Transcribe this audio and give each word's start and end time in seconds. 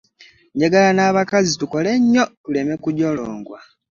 Njagala 0.55 0.89
n'abakazi 0.95 1.51
tukole 1.61 1.91
nyo 2.11 2.23
tuleme 2.43 2.75
kujolongwa. 2.83 3.57